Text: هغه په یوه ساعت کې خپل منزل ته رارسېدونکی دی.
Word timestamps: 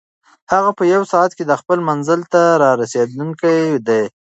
هغه 0.53 0.71
په 0.77 0.83
یوه 0.93 1.05
ساعت 1.13 1.31
کې 1.37 1.59
خپل 1.61 1.79
منزل 1.89 2.21
ته 2.33 2.41
رارسېدونکی 2.63 3.59
دی. 3.87 4.03